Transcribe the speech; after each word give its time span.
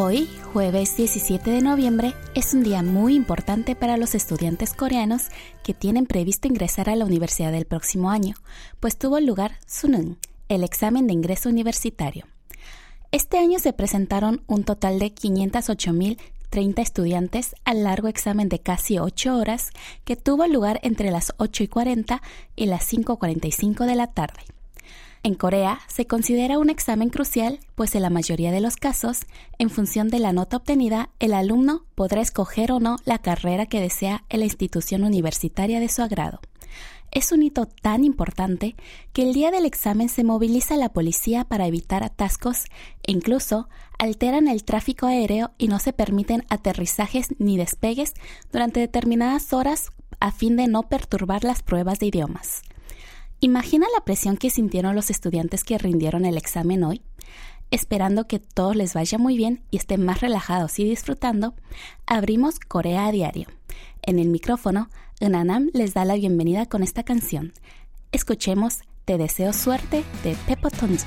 Hoy, 0.00 0.30
jueves 0.52 0.96
17 0.96 1.50
de 1.50 1.60
noviembre, 1.60 2.14
es 2.36 2.54
un 2.54 2.62
día 2.62 2.84
muy 2.84 3.16
importante 3.16 3.74
para 3.74 3.96
los 3.96 4.14
estudiantes 4.14 4.72
coreanos 4.72 5.22
que 5.64 5.74
tienen 5.74 6.06
previsto 6.06 6.46
ingresar 6.46 6.88
a 6.88 6.94
la 6.94 7.04
universidad 7.04 7.52
el 7.52 7.64
próximo 7.64 8.08
año, 8.08 8.36
pues 8.78 8.96
tuvo 8.96 9.18
lugar 9.18 9.58
Sunung, 9.66 10.14
el 10.48 10.62
examen 10.62 11.08
de 11.08 11.14
ingreso 11.14 11.48
universitario. 11.48 12.26
Este 13.10 13.38
año 13.38 13.58
se 13.58 13.72
presentaron 13.72 14.44
un 14.46 14.62
total 14.62 15.00
de 15.00 15.12
508.030 15.12 16.78
estudiantes 16.78 17.56
al 17.64 17.82
largo 17.82 18.06
examen 18.06 18.48
de 18.48 18.60
casi 18.60 19.00
8 19.00 19.36
horas 19.36 19.70
que 20.04 20.14
tuvo 20.14 20.46
lugar 20.46 20.78
entre 20.84 21.10
las 21.10 21.34
8 21.38 21.64
y 21.64 21.66
40 21.66 22.22
y 22.54 22.66
las 22.66 22.88
5.45 22.92 23.84
de 23.84 23.96
la 23.96 24.06
tarde. 24.06 24.44
En 25.22 25.34
Corea 25.34 25.80
se 25.88 26.06
considera 26.06 26.58
un 26.58 26.70
examen 26.70 27.10
crucial, 27.10 27.58
pues 27.74 27.94
en 27.94 28.02
la 28.02 28.10
mayoría 28.10 28.52
de 28.52 28.60
los 28.60 28.76
casos, 28.76 29.20
en 29.58 29.68
función 29.68 30.08
de 30.08 30.20
la 30.20 30.32
nota 30.32 30.58
obtenida, 30.58 31.10
el 31.18 31.34
alumno 31.34 31.84
podrá 31.94 32.20
escoger 32.20 32.70
o 32.70 32.78
no 32.78 32.96
la 33.04 33.18
carrera 33.18 33.66
que 33.66 33.80
desea 33.80 34.24
en 34.28 34.40
la 34.40 34.46
institución 34.46 35.02
universitaria 35.02 35.80
de 35.80 35.88
su 35.88 36.02
agrado. 36.02 36.40
Es 37.10 37.32
un 37.32 37.42
hito 37.42 37.66
tan 37.66 38.04
importante 38.04 38.76
que 39.12 39.22
el 39.22 39.32
día 39.32 39.50
del 39.50 39.64
examen 39.64 40.08
se 40.08 40.24
moviliza 40.24 40.76
la 40.76 40.90
policía 40.90 41.44
para 41.44 41.66
evitar 41.66 42.04
atascos 42.04 42.66
e 43.02 43.12
incluso 43.12 43.68
alteran 43.98 44.46
el 44.46 44.62
tráfico 44.62 45.06
aéreo 45.06 45.52
y 45.58 45.68
no 45.68 45.78
se 45.78 45.92
permiten 45.92 46.44
aterrizajes 46.50 47.34
ni 47.38 47.56
despegues 47.56 48.12
durante 48.52 48.80
determinadas 48.80 49.52
horas 49.52 49.90
a 50.20 50.32
fin 50.32 50.56
de 50.56 50.68
no 50.68 50.82
perturbar 50.84 51.44
las 51.44 51.62
pruebas 51.62 51.98
de 51.98 52.06
idiomas. 52.06 52.62
Imagina 53.40 53.86
la 53.94 54.04
presión 54.04 54.36
que 54.36 54.50
sintieron 54.50 54.96
los 54.96 55.10
estudiantes 55.10 55.62
que 55.62 55.78
rindieron 55.78 56.24
el 56.24 56.36
examen 56.36 56.82
hoy. 56.82 57.02
Esperando 57.70 58.26
que 58.26 58.40
todo 58.40 58.74
les 58.74 58.94
vaya 58.94 59.16
muy 59.16 59.36
bien 59.36 59.62
y 59.70 59.76
estén 59.76 60.04
más 60.04 60.20
relajados 60.20 60.78
y 60.80 60.84
disfrutando, 60.84 61.54
abrimos 62.04 62.58
Corea 62.58 63.06
a 63.06 63.12
diario. 63.12 63.46
En 64.02 64.18
el 64.18 64.28
micrófono, 64.28 64.88
Unanam 65.20 65.70
les 65.72 65.94
da 65.94 66.04
la 66.04 66.14
bienvenida 66.14 66.66
con 66.66 66.82
esta 66.82 67.04
canción. 67.04 67.52
Escuchemos 68.10 68.80
Te 69.04 69.18
deseo 69.18 69.52
suerte 69.52 70.02
de 70.24 70.34
Peppo 70.46 70.70
Tonzu. 70.70 71.06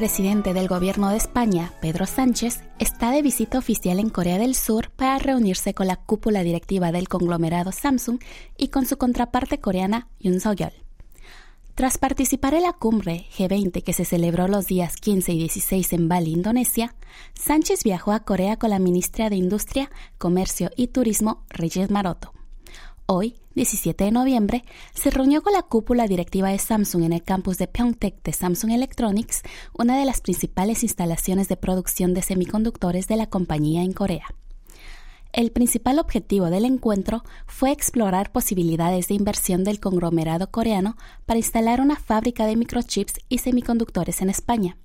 Presidente 0.00 0.54
del 0.54 0.66
gobierno 0.66 1.10
de 1.10 1.18
España, 1.18 1.74
Pedro 1.82 2.06
Sánchez, 2.06 2.62
está 2.78 3.10
de 3.10 3.20
visita 3.20 3.58
oficial 3.58 3.98
en 3.98 4.08
Corea 4.08 4.38
del 4.38 4.54
Sur 4.54 4.88
para 4.88 5.18
reunirse 5.18 5.74
con 5.74 5.88
la 5.88 5.96
cúpula 5.96 6.42
directiva 6.42 6.90
del 6.90 7.06
conglomerado 7.06 7.70
Samsung 7.70 8.18
y 8.56 8.68
con 8.68 8.86
su 8.86 8.96
contraparte 8.96 9.60
coreana 9.60 10.08
Yoon 10.18 10.40
Suk-yeol. 10.40 10.72
Tras 11.74 11.98
participar 11.98 12.54
en 12.54 12.62
la 12.62 12.72
cumbre 12.72 13.26
G20 13.36 13.82
que 13.82 13.92
se 13.92 14.06
celebró 14.06 14.48
los 14.48 14.68
días 14.68 14.96
15 14.96 15.32
y 15.32 15.38
16 15.40 15.92
en 15.92 16.08
Bali, 16.08 16.32
Indonesia, 16.32 16.94
Sánchez 17.34 17.84
viajó 17.84 18.12
a 18.12 18.20
Corea 18.20 18.56
con 18.56 18.70
la 18.70 18.78
ministra 18.78 19.28
de 19.28 19.36
Industria, 19.36 19.90
Comercio 20.16 20.70
y 20.76 20.86
Turismo, 20.86 21.44
Reyes 21.50 21.90
Maroto. 21.90 22.32
Hoy, 23.12 23.34
17 23.56 24.04
de 24.04 24.12
noviembre, 24.12 24.64
se 24.94 25.10
reunió 25.10 25.42
con 25.42 25.52
la 25.52 25.62
cúpula 25.62 26.06
directiva 26.06 26.50
de 26.50 26.58
Samsung 26.60 27.02
en 27.02 27.12
el 27.12 27.24
campus 27.24 27.58
de 27.58 27.66
Pyeongtaek 27.66 28.22
de 28.22 28.32
Samsung 28.32 28.70
Electronics, 28.70 29.42
una 29.76 29.98
de 29.98 30.04
las 30.04 30.20
principales 30.20 30.84
instalaciones 30.84 31.48
de 31.48 31.56
producción 31.56 32.14
de 32.14 32.22
semiconductores 32.22 33.08
de 33.08 33.16
la 33.16 33.26
compañía 33.26 33.82
en 33.82 33.94
Corea. 33.94 34.32
El 35.32 35.50
principal 35.50 35.98
objetivo 35.98 36.50
del 36.50 36.64
encuentro 36.64 37.24
fue 37.48 37.72
explorar 37.72 38.30
posibilidades 38.30 39.08
de 39.08 39.14
inversión 39.14 39.64
del 39.64 39.80
conglomerado 39.80 40.52
coreano 40.52 40.96
para 41.26 41.38
instalar 41.38 41.80
una 41.80 41.96
fábrica 41.96 42.46
de 42.46 42.54
microchips 42.54 43.14
y 43.28 43.38
semiconductores 43.38 44.22
en 44.22 44.30
España. 44.30 44.76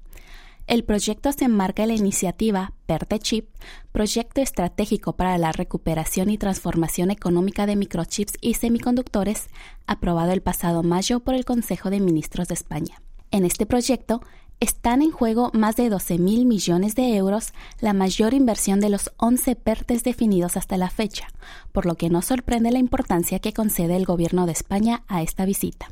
El 0.67 0.83
proyecto 0.83 1.31
se 1.31 1.45
enmarca 1.45 1.83
en 1.83 1.89
la 1.89 1.95
iniciativa 1.95 2.73
PERTE-CHIP, 2.87 3.45
proyecto 3.91 4.41
estratégico 4.41 5.13
para 5.13 5.37
la 5.37 5.51
recuperación 5.51 6.31
y 6.31 6.39
transformación 6.39 7.11
económica 7.11 7.67
de 7.67 7.75
microchips 7.75 8.33
y 8.41 8.55
semiconductores, 8.55 9.49
aprobado 9.85 10.31
el 10.31 10.41
pasado 10.41 10.81
mayo 10.81 11.19
por 11.19 11.35
el 11.35 11.45
Consejo 11.45 11.91
de 11.91 11.99
Ministros 11.99 12.47
de 12.47 12.55
España. 12.55 13.03
En 13.29 13.45
este 13.45 13.67
proyecto 13.67 14.21
están 14.59 15.03
en 15.03 15.11
juego 15.11 15.51
más 15.53 15.75
de 15.75 15.89
12 15.89 16.17
mil 16.17 16.47
millones 16.47 16.95
de 16.95 17.15
euros, 17.15 17.53
la 17.79 17.93
mayor 17.93 18.33
inversión 18.33 18.79
de 18.79 18.89
los 18.89 19.11
11 19.17 19.55
PERTES 19.55 20.03
definidos 20.03 20.57
hasta 20.57 20.77
la 20.77 20.89
fecha, 20.89 21.27
por 21.73 21.85
lo 21.85 21.93
que 21.93 22.09
no 22.09 22.23
sorprende 22.23 22.71
la 22.71 22.79
importancia 22.79 23.37
que 23.37 23.53
concede 23.53 23.95
el 23.95 24.05
Gobierno 24.05 24.47
de 24.47 24.53
España 24.53 25.03
a 25.07 25.21
esta 25.21 25.45
visita. 25.45 25.91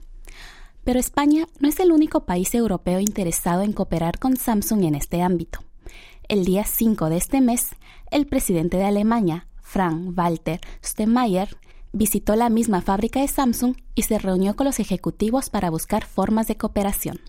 Pero 0.83 0.99
España 0.99 1.47
no 1.59 1.69
es 1.69 1.79
el 1.79 1.91
único 1.91 2.25
país 2.25 2.53
europeo 2.53 2.99
interesado 2.99 3.61
en 3.61 3.73
cooperar 3.73 4.19
con 4.19 4.38
Samsung 4.38 4.83
en 4.83 4.95
este 4.95 5.21
ámbito. 5.21 5.59
El 6.27 6.45
día 6.45 6.66
5 6.66 7.09
de 7.09 7.17
este 7.17 7.41
mes, 7.41 7.69
el 8.11 8.27
presidente 8.27 8.77
de 8.77 8.85
Alemania, 8.85 9.47
Frank 9.61 10.17
Walter 10.17 10.61
Steinmeier, 10.83 11.57
visitó 11.94 12.35
la 12.35 12.49
misma 12.49 12.81
fábrica 12.81 13.21
de 13.21 13.27
Samsung 13.27 13.75
y 13.95 14.03
se 14.03 14.17
reunió 14.17 14.55
con 14.55 14.66
los 14.66 14.79
ejecutivos 14.79 15.49
para 15.49 15.69
buscar 15.69 16.05
formas 16.05 16.47
de 16.47 16.57
cooperación. 16.57 17.19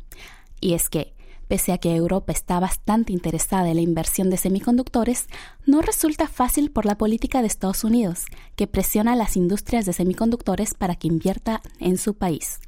Y 0.60 0.75
es 0.75 0.88
que, 0.88 1.15
pese 1.47 1.72
a 1.72 1.78
que 1.78 1.94
Europa 1.94 2.32
está 2.32 2.59
bastante 2.59 3.12
interesada 3.12 3.69
en 3.69 3.76
la 3.76 3.82
inversión 3.82 4.31
de 4.31 4.38
semiconductores, 4.38 5.26
no 5.66 5.82
resulta 5.82 6.26
fácil 6.26 6.71
por 6.71 6.86
la 6.86 6.97
política 6.97 7.41
de 7.41 7.47
Estados 7.47 7.84
Unidos, 7.84 8.25
que 8.56 8.66
presiona 8.66 9.12
a 9.12 9.16
las 9.16 9.36
industrias 9.36 9.84
de 9.84 9.92
semiconductores 9.92 10.75
para 10.75 10.97
que 10.97 11.09
invierta 11.09 11.60
en 11.78 11.98
su 11.98 12.15
país. 12.15 12.60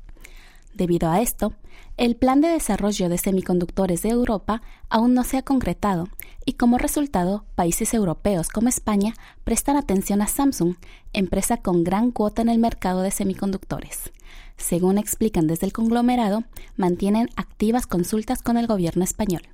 Debido 0.76 1.11
a 1.11 1.23
esto, 1.23 1.55
el 1.96 2.17
plan 2.17 2.43
de 2.43 2.49
desarrollo 2.49 3.08
de 3.08 3.17
semiconductores 3.17 4.02
de 4.02 4.11
Europa 4.11 4.61
aún 4.90 5.14
no 5.14 5.25
se 5.25 5.38
ha 5.38 5.43
concretado 5.43 6.08
y 6.44 6.52
como 6.52 6.76
resultado, 6.76 7.46
países 7.55 7.94
europeos 7.94 8.50
como 8.50 8.69
España 8.69 9.14
prestan 9.43 9.76
atención 9.76 10.20
a 10.20 10.26
Samsung, 10.26 10.75
empresa 11.14 11.56
con 11.56 11.82
gran 11.82 12.11
cuota 12.11 12.43
en 12.43 12.50
el 12.50 12.58
mercado 12.58 13.00
de 13.00 13.11
semiconductores. 13.11 14.12
Según 14.58 14.99
explican 14.99 15.46
desde 15.46 15.64
el 15.64 15.73
conglomerado, 15.73 16.44
mantienen 16.76 17.31
activas 17.37 17.87
consultas 17.87 18.43
con 18.43 18.58
el 18.58 18.67
gobierno 18.67 19.02
español. 19.02 19.49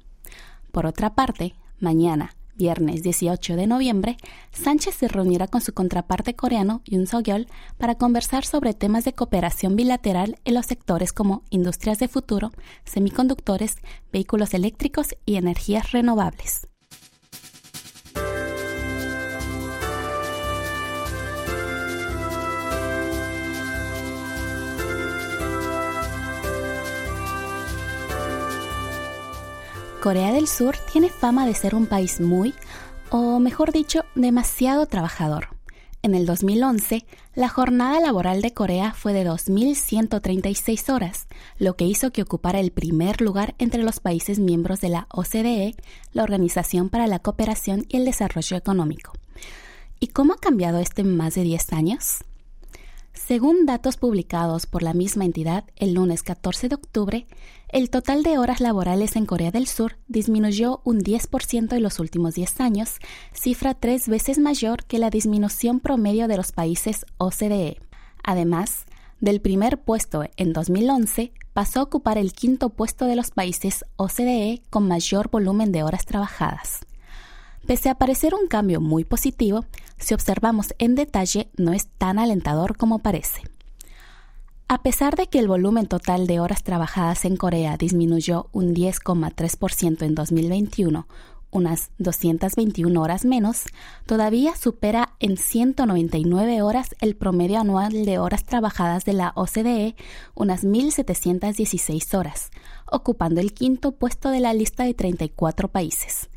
Por 0.72 0.86
otra 0.86 1.14
parte, 1.14 1.54
mañana, 1.78 2.34
viernes 2.54 3.02
18 3.02 3.56
de 3.56 3.66
noviembre, 3.66 4.16
Sánchez 4.52 4.94
se 4.94 5.08
reunirá 5.08 5.46
con 5.46 5.60
su 5.60 5.72
contraparte 5.72 6.34
coreano 6.34 6.82
Yoon 6.84 7.06
Suk-yeol 7.06 7.46
para 7.78 7.96
conversar 7.96 8.44
sobre 8.44 8.74
temas 8.74 9.04
de 9.04 9.12
cooperación 9.12 9.76
bilateral 9.76 10.38
en 10.44 10.54
los 10.54 10.66
sectores 10.66 11.12
como 11.12 11.42
industrias 11.50 11.98
de 11.98 12.08
futuro, 12.08 12.52
semiconductores, 12.84 13.76
vehículos 14.12 14.54
eléctricos 14.54 15.14
y 15.24 15.36
energías 15.36 15.92
renovables. 15.92 16.68
Corea 30.02 30.32
del 30.32 30.48
Sur 30.48 30.74
tiene 30.92 31.10
fama 31.10 31.46
de 31.46 31.54
ser 31.54 31.76
un 31.76 31.86
país 31.86 32.20
muy, 32.20 32.54
o 33.10 33.38
mejor 33.38 33.70
dicho, 33.70 34.04
demasiado 34.16 34.86
trabajador. 34.86 35.50
En 36.02 36.16
el 36.16 36.26
2011, 36.26 37.06
la 37.36 37.48
jornada 37.48 38.00
laboral 38.00 38.42
de 38.42 38.52
Corea 38.52 38.94
fue 38.94 39.12
de 39.12 39.24
2.136 39.24 40.92
horas, 40.92 41.28
lo 41.56 41.76
que 41.76 41.84
hizo 41.84 42.10
que 42.10 42.22
ocupara 42.22 42.58
el 42.58 42.72
primer 42.72 43.20
lugar 43.20 43.54
entre 43.58 43.84
los 43.84 44.00
países 44.00 44.40
miembros 44.40 44.80
de 44.80 44.88
la 44.88 45.06
OCDE, 45.08 45.76
la 46.12 46.24
Organización 46.24 46.88
para 46.88 47.06
la 47.06 47.20
Cooperación 47.20 47.86
y 47.88 47.98
el 47.98 48.04
Desarrollo 48.04 48.56
Económico. 48.56 49.12
¿Y 50.00 50.08
cómo 50.08 50.32
ha 50.32 50.38
cambiado 50.38 50.80
esto 50.80 51.02
en 51.02 51.16
más 51.16 51.36
de 51.36 51.42
10 51.42 51.72
años? 51.74 52.24
Según 53.26 53.66
datos 53.66 53.98
publicados 53.98 54.66
por 54.66 54.82
la 54.82 54.94
misma 54.94 55.24
entidad 55.24 55.64
el 55.76 55.94
lunes 55.94 56.24
14 56.24 56.68
de 56.68 56.74
octubre, 56.74 57.26
el 57.68 57.88
total 57.88 58.24
de 58.24 58.36
horas 58.36 58.60
laborales 58.60 59.14
en 59.14 59.26
Corea 59.26 59.52
del 59.52 59.68
Sur 59.68 59.96
disminuyó 60.08 60.80
un 60.84 61.02
10% 61.02 61.72
en 61.72 61.82
los 61.84 62.00
últimos 62.00 62.34
10 62.34 62.60
años, 62.60 62.96
cifra 63.32 63.74
tres 63.74 64.08
veces 64.08 64.38
mayor 64.38 64.84
que 64.86 64.98
la 64.98 65.08
disminución 65.08 65.78
promedio 65.78 66.26
de 66.26 66.36
los 66.36 66.50
países 66.50 67.06
OCDE. 67.18 67.78
Además, 68.24 68.86
del 69.20 69.40
primer 69.40 69.80
puesto 69.80 70.24
en 70.36 70.52
2011 70.52 71.32
pasó 71.52 71.78
a 71.78 71.84
ocupar 71.84 72.18
el 72.18 72.32
quinto 72.32 72.70
puesto 72.70 73.06
de 73.06 73.14
los 73.14 73.30
países 73.30 73.84
OCDE 73.96 74.62
con 74.68 74.88
mayor 74.88 75.30
volumen 75.30 75.70
de 75.70 75.84
horas 75.84 76.06
trabajadas. 76.06 76.80
Pese 77.66 77.88
a 77.88 77.94
parecer 77.94 78.34
un 78.34 78.48
cambio 78.48 78.80
muy 78.80 79.04
positivo, 79.04 79.64
si 79.96 80.14
observamos 80.14 80.74
en 80.78 80.94
detalle 80.94 81.48
no 81.56 81.72
es 81.72 81.86
tan 81.98 82.18
alentador 82.18 82.76
como 82.76 82.98
parece. 82.98 83.42
A 84.68 84.82
pesar 84.82 85.16
de 85.16 85.26
que 85.26 85.38
el 85.38 85.48
volumen 85.48 85.86
total 85.86 86.26
de 86.26 86.40
horas 86.40 86.64
trabajadas 86.64 87.24
en 87.24 87.36
Corea 87.36 87.76
disminuyó 87.76 88.48
un 88.52 88.74
10,3% 88.74 90.02
en 90.02 90.14
2021, 90.14 91.06
unas 91.52 91.90
221 91.98 93.00
horas 93.00 93.26
menos, 93.26 93.64
todavía 94.06 94.56
supera 94.56 95.12
en 95.20 95.36
199 95.36 96.62
horas 96.62 96.96
el 97.00 97.14
promedio 97.14 97.60
anual 97.60 98.06
de 98.06 98.18
horas 98.18 98.44
trabajadas 98.44 99.04
de 99.04 99.12
la 99.12 99.32
OCDE, 99.36 99.94
unas 100.34 100.64
1.716 100.64 102.18
horas, 102.18 102.50
ocupando 102.90 103.40
el 103.40 103.52
quinto 103.52 103.92
puesto 103.92 104.30
de 104.30 104.40
la 104.40 104.54
lista 104.54 104.84
de 104.84 104.94
34 104.94 105.68
países. 105.68 106.30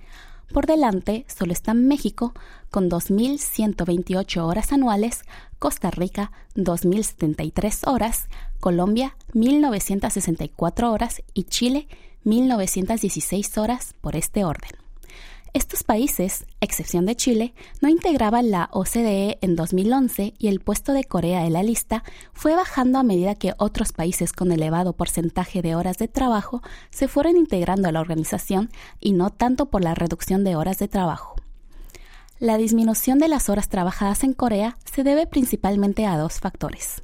Por 0.54 0.68
delante 0.68 1.26
solo 1.28 1.52
están 1.52 1.88
México 1.88 2.34
con 2.70 2.90
2.128 2.90 4.42
horas 4.42 4.72
anuales, 4.72 5.24
Costa 5.60 5.92
Rica 5.92 6.32
2.073 6.56 7.88
horas, 7.92 8.28
Colombia 8.60 9.16
1.964 9.34 10.92
horas 10.92 11.22
y 11.34 11.44
Chile 11.44 11.88
1.916 12.26 13.58
horas 13.62 13.96
por 14.02 14.16
este 14.16 14.46
orden. 14.46 14.85
Estos 15.56 15.84
países, 15.84 16.46
excepción 16.60 17.06
de 17.06 17.16
Chile, 17.16 17.54
no 17.80 17.88
integraban 17.88 18.52
la 18.52 18.68
OCDE 18.74 19.38
en 19.40 19.56
2011 19.56 20.34
y 20.38 20.50
el 20.50 20.60
puesto 20.60 20.92
de 20.92 21.06
Corea 21.06 21.46
en 21.46 21.54
la 21.54 21.64
lista 21.64 22.04
fue 22.34 22.58
bajando 22.58 23.00
a 23.00 23.04
medida 23.04 23.36
que 23.36 23.54
otros 23.58 23.94
países 23.94 24.34
con 24.34 24.52
elevado 24.52 24.92
porcentaje 24.92 25.62
de 25.62 25.74
horas 25.74 25.98
de 25.98 26.10
trabajo 26.10 26.62
se 26.90 27.08
fueron 27.08 27.38
integrando 27.38 27.88
a 27.88 27.94
la 27.94 28.02
organización 28.02 28.70
y 29.00 29.14
no 29.14 29.30
tanto 29.30 29.68
por 29.68 29.82
la 29.82 29.96
reducción 29.96 30.44
de 30.44 30.58
horas 30.58 30.78
de 30.78 30.90
trabajo. 30.90 31.36
La 32.38 32.58
disminución 32.58 33.18
de 33.18 33.30
las 33.30 33.48
horas 33.48 33.70
trabajadas 33.70 34.26
en 34.26 34.34
Corea 34.34 34.78
se 34.84 35.06
debe 35.06 35.26
principalmente 35.26 36.06
a 36.06 36.18
dos 36.18 36.42
factores. 36.42 37.02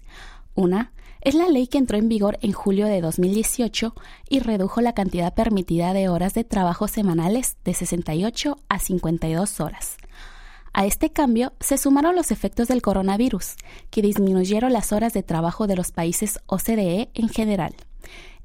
Una, 0.55 0.91
es 1.21 1.35
la 1.35 1.47
ley 1.47 1.67
que 1.67 1.77
entró 1.77 1.97
en 1.97 2.09
vigor 2.09 2.37
en 2.41 2.51
julio 2.51 2.87
de 2.87 3.01
2018 3.01 3.95
y 4.29 4.39
redujo 4.39 4.81
la 4.81 4.93
cantidad 4.93 5.33
permitida 5.33 5.93
de 5.93 6.09
horas 6.09 6.33
de 6.33 6.43
trabajo 6.43 6.87
semanales 6.87 7.57
de 7.63 7.73
68 7.73 8.57
a 8.67 8.79
52 8.79 9.59
horas. 9.59 9.97
A 10.73 10.85
este 10.85 11.11
cambio 11.11 11.53
se 11.59 11.77
sumaron 11.77 12.15
los 12.15 12.31
efectos 12.31 12.69
del 12.69 12.81
coronavirus, 12.81 13.55
que 13.89 14.01
disminuyeron 14.01 14.71
las 14.71 14.93
horas 14.93 15.13
de 15.13 15.21
trabajo 15.21 15.67
de 15.67 15.75
los 15.75 15.91
países 15.91 16.39
OCDE 16.45 17.09
en 17.13 17.29
general. 17.29 17.75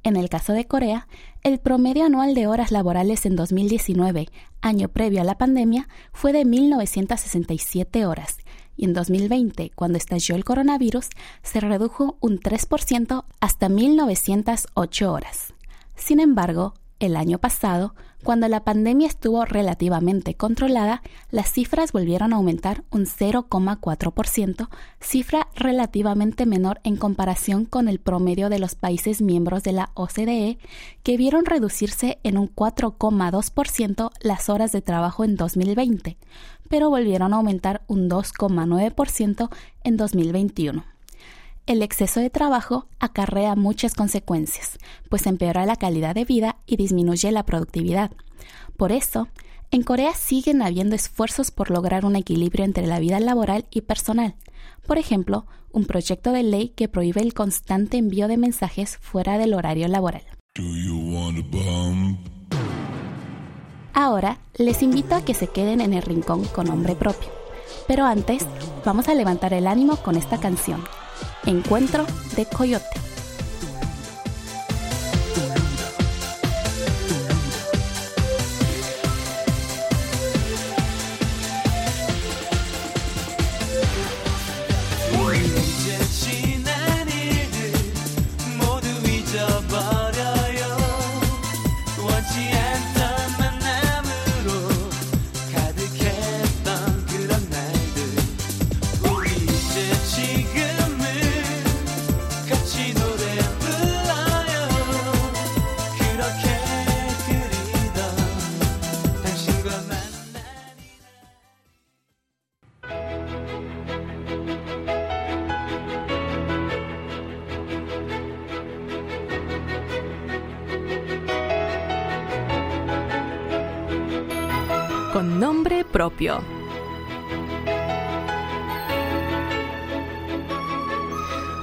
En 0.02 0.16
el 0.16 0.28
caso 0.28 0.52
de 0.52 0.66
Corea, 0.66 1.08
el 1.42 1.58
promedio 1.58 2.04
anual 2.04 2.34
de 2.34 2.46
horas 2.46 2.72
laborales 2.72 3.26
en 3.26 3.36
2019, 3.36 4.28
año 4.60 4.88
previo 4.88 5.20
a 5.20 5.24
la 5.24 5.38
pandemia, 5.38 5.88
fue 6.12 6.32
de 6.32 6.44
1.967 6.44 8.06
horas, 8.06 8.38
y 8.76 8.84
en 8.84 8.92
2020, 8.92 9.70
cuando 9.74 9.98
estalló 9.98 10.34
el 10.34 10.44
coronavirus, 10.44 11.08
se 11.42 11.60
redujo 11.60 12.16
un 12.20 12.38
3% 12.40 13.24
hasta 13.40 13.68
1.908 13.68 15.06
horas. 15.06 15.54
Sin 15.96 16.20
embargo, 16.20 16.74
el 16.98 17.16
año 17.16 17.38
pasado, 17.38 17.94
cuando 18.24 18.48
la 18.48 18.64
pandemia 18.64 19.06
estuvo 19.06 19.44
relativamente 19.44 20.34
controlada, 20.34 21.02
las 21.30 21.52
cifras 21.52 21.92
volvieron 21.92 22.32
a 22.32 22.36
aumentar 22.36 22.84
un 22.90 23.04
0,4%, 23.04 24.68
cifra 24.98 25.48
relativamente 25.54 26.46
menor 26.46 26.80
en 26.84 26.96
comparación 26.96 27.66
con 27.66 27.88
el 27.88 28.00
promedio 28.00 28.48
de 28.48 28.58
los 28.58 28.74
países 28.74 29.20
miembros 29.20 29.62
de 29.62 29.72
la 29.72 29.90
OCDE, 29.94 30.58
que 31.02 31.16
vieron 31.18 31.44
reducirse 31.44 32.18
en 32.22 32.38
un 32.38 32.48
4,2% 32.52 34.10
las 34.22 34.48
horas 34.48 34.72
de 34.72 34.82
trabajo 34.82 35.22
en 35.22 35.36
2020, 35.36 36.16
pero 36.68 36.90
volvieron 36.90 37.32
a 37.32 37.36
aumentar 37.36 37.82
un 37.86 38.08
2,9% 38.08 39.48
en 39.84 39.96
2021. 39.96 40.84
El 41.66 41.82
exceso 41.82 42.20
de 42.20 42.30
trabajo 42.30 42.86
acarrea 43.00 43.56
muchas 43.56 43.94
consecuencias, 43.94 44.78
pues 45.08 45.26
empeora 45.26 45.66
la 45.66 45.76
calidad 45.76 46.14
de 46.14 46.24
vida 46.24 46.56
y 46.64 46.76
disminuye 46.76 47.32
la 47.32 47.44
productividad. 47.44 48.12
Por 48.76 48.92
eso, 48.92 49.28
en 49.72 49.82
Corea 49.82 50.14
siguen 50.14 50.62
habiendo 50.62 50.94
esfuerzos 50.94 51.50
por 51.50 51.72
lograr 51.72 52.04
un 52.04 52.14
equilibrio 52.14 52.64
entre 52.64 52.86
la 52.86 53.00
vida 53.00 53.18
laboral 53.18 53.66
y 53.70 53.80
personal. 53.80 54.36
Por 54.86 54.98
ejemplo, 54.98 55.46
un 55.72 55.86
proyecto 55.86 56.30
de 56.30 56.44
ley 56.44 56.68
que 56.68 56.88
prohíbe 56.88 57.20
el 57.20 57.34
constante 57.34 57.96
envío 57.96 58.28
de 58.28 58.36
mensajes 58.36 58.98
fuera 58.98 59.36
del 59.36 59.52
horario 59.52 59.88
laboral. 59.88 60.22
Ahora 63.98 64.36
les 64.58 64.82
invito 64.82 65.14
a 65.14 65.22
que 65.22 65.32
se 65.32 65.46
queden 65.46 65.80
en 65.80 65.94
el 65.94 66.02
rincón 66.02 66.44
con 66.44 66.66
nombre 66.66 66.94
propio. 66.94 67.30
Pero 67.88 68.04
antes, 68.04 68.44
vamos 68.84 69.08
a 69.08 69.14
levantar 69.14 69.54
el 69.54 69.66
ánimo 69.66 69.96
con 69.96 70.16
esta 70.16 70.38
canción. 70.38 70.84
Encuentro 71.46 72.04
de 72.36 72.44
Coyote. 72.44 73.05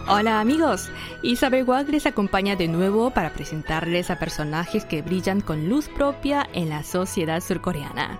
Hola 0.07 0.41
amigos, 0.41 0.91
Isabel 1.21 1.63
Wag 1.63 1.89
les 1.89 2.05
acompaña 2.05 2.55
de 2.55 2.67
nuevo 2.67 3.11
para 3.11 3.33
presentarles 3.33 4.11
a 4.11 4.19
personajes 4.19 4.85
que 4.85 5.01
brillan 5.01 5.41
con 5.41 5.69
luz 5.69 5.87
propia 5.87 6.47
en 6.53 6.69
la 6.69 6.83
sociedad 6.83 7.41
surcoreana. 7.41 8.19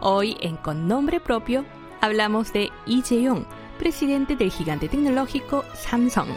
Hoy 0.00 0.36
en 0.40 0.56
Con 0.56 0.88
nombre 0.88 1.20
propio 1.20 1.64
hablamos 2.00 2.52
de 2.52 2.70
Lee 2.86 3.02
Jae-yong, 3.02 3.46
presidente 3.78 4.36
del 4.36 4.50
gigante 4.50 4.88
tecnológico 4.88 5.64
Samsung. 5.74 6.30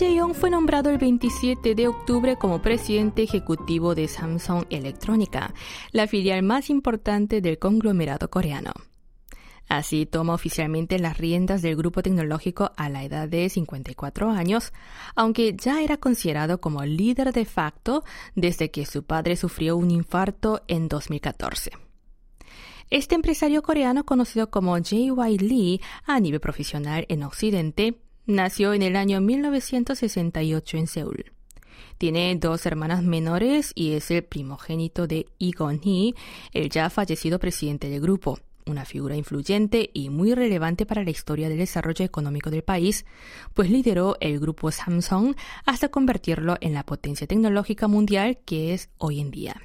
Jae-yong 0.00 0.32
fue 0.32 0.48
nombrado 0.48 0.88
el 0.88 0.96
27 0.96 1.74
de 1.74 1.86
octubre 1.86 2.36
como 2.36 2.62
presidente 2.62 3.22
ejecutivo 3.22 3.94
de 3.94 4.08
Samsung 4.08 4.64
Electrónica, 4.70 5.52
la 5.92 6.06
filial 6.06 6.42
más 6.42 6.70
importante 6.70 7.42
del 7.42 7.58
conglomerado 7.58 8.30
coreano. 8.30 8.72
Así 9.68 10.06
toma 10.06 10.32
oficialmente 10.32 10.98
las 10.98 11.18
riendas 11.18 11.60
del 11.60 11.76
grupo 11.76 12.02
tecnológico 12.02 12.72
a 12.78 12.88
la 12.88 13.04
edad 13.04 13.28
de 13.28 13.46
54 13.50 14.30
años, 14.30 14.72
aunque 15.16 15.54
ya 15.54 15.82
era 15.82 15.98
considerado 15.98 16.62
como 16.62 16.82
líder 16.82 17.34
de 17.34 17.44
facto 17.44 18.02
desde 18.34 18.70
que 18.70 18.86
su 18.86 19.02
padre 19.02 19.36
sufrió 19.36 19.76
un 19.76 19.90
infarto 19.90 20.62
en 20.66 20.88
2014. 20.88 21.72
Este 22.88 23.16
empresario 23.16 23.60
coreano 23.60 24.06
conocido 24.06 24.50
como 24.50 24.72
J.Y. 24.78 25.38
Lee 25.40 25.80
a 26.06 26.18
nivel 26.20 26.40
profesional 26.40 27.04
en 27.10 27.22
Occidente 27.22 28.00
nació 28.30 28.74
en 28.74 28.82
el 28.82 28.96
año 28.96 29.20
1968 29.20 30.76
en 30.76 30.86
Seúl. 30.86 31.32
Tiene 31.98 32.34
dos 32.36 32.64
hermanas 32.64 33.02
menores 33.02 33.72
y 33.74 33.92
es 33.92 34.10
el 34.10 34.24
primogénito 34.24 35.06
de 35.06 35.26
Lee 35.38 35.52
Gon-hee, 35.52 36.14
el 36.52 36.70
ya 36.70 36.88
fallecido 36.88 37.38
presidente 37.38 37.90
del 37.90 38.00
grupo 38.00 38.38
una 38.66 38.84
figura 38.84 39.16
influyente 39.16 39.90
y 39.92 40.08
muy 40.08 40.34
relevante 40.34 40.86
para 40.86 41.04
la 41.04 41.10
historia 41.10 41.48
del 41.48 41.58
desarrollo 41.58 42.04
económico 42.04 42.50
del 42.50 42.62
país, 42.62 43.04
pues 43.52 43.70
lideró 43.70 44.16
el 44.20 44.38
grupo 44.38 44.70
Samsung 44.70 45.34
hasta 45.66 45.88
convertirlo 45.88 46.56
en 46.60 46.72
la 46.74 46.84
potencia 46.84 47.26
tecnológica 47.26 47.88
mundial 47.88 48.38
que 48.44 48.72
es 48.72 48.90
hoy 48.98 49.20
en 49.20 49.30
día. 49.30 49.60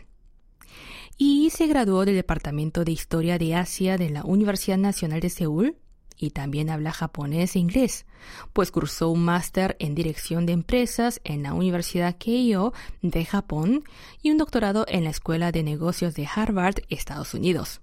Y 1.18 1.50
se 1.52 1.68
graduó 1.68 2.04
del 2.04 2.16
Departamento 2.16 2.84
de 2.84 2.92
Historia 2.92 3.38
de 3.38 3.56
Asia 3.56 3.98
de 3.98 4.10
la 4.10 4.24
Universidad 4.24 4.78
Nacional 4.78 5.22
de 5.22 5.30
Seúl 5.30 5.78
y 6.18 6.32
también 6.32 6.70
habla 6.70 6.92
japonés 6.92 7.56
e 7.56 7.60
inglés, 7.60 8.06
pues 8.54 8.72
cursó 8.72 9.10
un 9.10 9.24
máster 9.24 9.76
en 9.80 9.96
dirección 9.96 10.46
de 10.46 10.54
empresas 10.54 11.22
en 11.24 11.44
la 11.44 11.54
Universidad 11.54 12.18
Keio 12.18 12.74
de 13.02 13.26
Japón 13.26 13.84
y 14.22 14.32
un 14.32 14.38
doctorado 14.38 14.86
en 14.88 15.04
la 15.04 15.10
Escuela 15.10 15.52
de 15.52 15.64
Negocios 15.64 16.16
de 16.16 16.28
Harvard, 16.34 16.78
Estados 16.90 17.34
Unidos. 17.34 17.82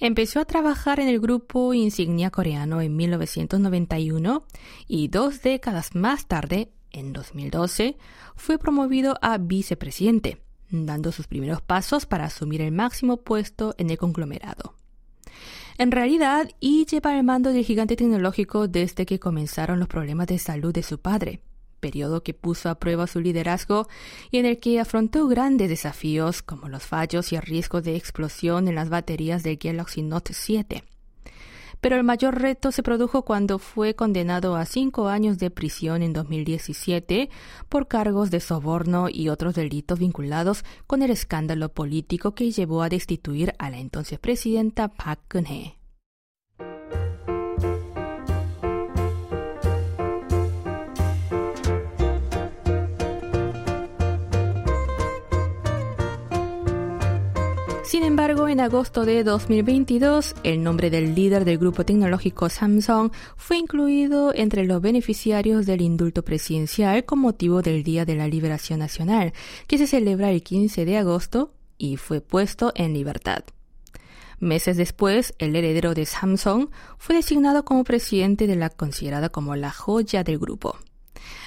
Empezó 0.00 0.40
a 0.40 0.44
trabajar 0.44 1.00
en 1.00 1.08
el 1.08 1.20
grupo 1.20 1.74
insignia 1.74 2.30
coreano 2.30 2.80
en 2.80 2.96
1991 2.96 4.44
y 4.86 5.08
dos 5.08 5.42
décadas 5.42 5.94
más 5.94 6.26
tarde, 6.26 6.70
en 6.90 7.12
2012, 7.12 7.96
fue 8.36 8.58
promovido 8.58 9.18
a 9.20 9.36
vicepresidente, 9.38 10.40
dando 10.70 11.12
sus 11.12 11.26
primeros 11.26 11.60
pasos 11.60 12.06
para 12.06 12.26
asumir 12.26 12.62
el 12.62 12.72
máximo 12.72 13.18
puesto 13.18 13.74
en 13.78 13.90
el 13.90 13.98
conglomerado. 13.98 14.77
En 15.78 15.92
realidad, 15.92 16.50
Yi 16.60 16.86
lleva 16.86 17.16
el 17.16 17.22
mando 17.22 17.52
del 17.52 17.64
gigante 17.64 17.94
tecnológico 17.94 18.66
desde 18.66 19.06
que 19.06 19.20
comenzaron 19.20 19.78
los 19.78 19.86
problemas 19.86 20.26
de 20.26 20.40
salud 20.40 20.74
de 20.74 20.82
su 20.82 20.98
padre, 20.98 21.40
periodo 21.78 22.24
que 22.24 22.34
puso 22.34 22.68
a 22.68 22.80
prueba 22.80 23.06
su 23.06 23.20
liderazgo 23.20 23.86
y 24.32 24.38
en 24.38 24.46
el 24.46 24.58
que 24.58 24.80
afrontó 24.80 25.28
grandes 25.28 25.68
desafíos 25.68 26.42
como 26.42 26.68
los 26.68 26.82
fallos 26.82 27.32
y 27.32 27.36
el 27.36 27.42
riesgo 27.42 27.80
de 27.80 27.94
explosión 27.94 28.66
en 28.66 28.74
las 28.74 28.88
baterías 28.88 29.44
del 29.44 29.56
Galaxy 29.56 30.02
Note 30.02 30.34
7. 30.34 30.82
Pero 31.80 31.96
el 31.96 32.04
mayor 32.04 32.40
reto 32.40 32.72
se 32.72 32.82
produjo 32.82 33.22
cuando 33.22 33.58
fue 33.58 33.94
condenado 33.94 34.56
a 34.56 34.64
cinco 34.64 35.08
años 35.08 35.38
de 35.38 35.50
prisión 35.50 36.02
en 36.02 36.12
2017 36.12 37.30
por 37.68 37.86
cargos 37.86 38.30
de 38.30 38.40
soborno 38.40 39.08
y 39.08 39.28
otros 39.28 39.54
delitos 39.54 39.98
vinculados 39.98 40.64
con 40.86 41.02
el 41.02 41.10
escándalo 41.10 41.68
político 41.68 42.34
que 42.34 42.50
llevó 42.50 42.82
a 42.82 42.88
destituir 42.88 43.54
a 43.58 43.70
la 43.70 43.78
entonces 43.78 44.18
presidenta 44.18 44.88
Park 44.88 45.20
Geun-hye. 45.30 45.77
Sin 57.88 58.04
embargo, 58.04 58.48
en 58.48 58.60
agosto 58.60 59.06
de 59.06 59.24
2022, 59.24 60.34
el 60.42 60.62
nombre 60.62 60.90
del 60.90 61.14
líder 61.14 61.46
del 61.46 61.56
grupo 61.56 61.86
tecnológico 61.86 62.50
Samsung 62.50 63.10
fue 63.34 63.56
incluido 63.56 64.34
entre 64.34 64.66
los 64.66 64.82
beneficiarios 64.82 65.64
del 65.64 65.80
indulto 65.80 66.22
presidencial 66.22 67.06
con 67.06 67.20
motivo 67.20 67.62
del 67.62 67.82
Día 67.82 68.04
de 68.04 68.14
la 68.14 68.28
Liberación 68.28 68.80
Nacional, 68.80 69.32
que 69.66 69.78
se 69.78 69.86
celebra 69.86 70.30
el 70.30 70.42
15 70.42 70.84
de 70.84 70.98
agosto 70.98 71.54
y 71.78 71.96
fue 71.96 72.20
puesto 72.20 72.72
en 72.74 72.92
libertad. 72.92 73.42
Meses 74.38 74.76
después, 74.76 75.32
el 75.38 75.56
heredero 75.56 75.94
de 75.94 76.04
Samsung 76.04 76.68
fue 76.98 77.16
designado 77.16 77.64
como 77.64 77.84
presidente 77.84 78.46
de 78.46 78.56
la 78.56 78.68
considerada 78.68 79.30
como 79.30 79.56
la 79.56 79.70
joya 79.70 80.24
del 80.24 80.38
grupo. 80.38 80.76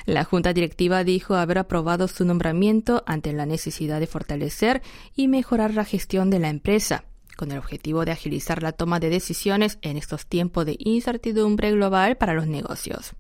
La 0.06 0.24
Junta 0.24 0.54
Directiva 0.54 1.04
dijo 1.04 1.36
haber 1.36 1.58
aprobado 1.58 2.08
su 2.08 2.26
nombramiento 2.26 3.04
ante 3.06 3.34
la 3.34 3.46
necesidad 3.46 4.00
de 4.00 4.08
fortalecer 4.08 4.82
y 5.16 5.28
mejorar 5.28 5.74
la 5.74 5.86
gestión 5.86 6.30
de 6.30 6.40
la 6.40 6.50
empresa, 6.50 7.06
con 7.38 7.52
el 7.52 7.58
objetivo 7.58 8.06
de 8.06 8.12
agilizar 8.12 8.62
la 8.62 8.72
toma 8.72 9.00
de 9.00 9.10
decisiones 9.10 9.78
en 9.82 9.98
estos 9.98 10.26
tiempos 10.28 10.66
de 10.66 10.76
incertidumbre 10.80 11.72
global 11.72 12.18
para 12.18 12.34
los 12.34 12.48
negocios. 12.48 13.14